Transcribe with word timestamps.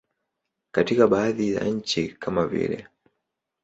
Katika 0.71 1.07
baadhi 1.07 1.53
ya 1.53 1.63
nchi 1.63 2.07
kama 2.07 2.47
vile. 2.47 2.87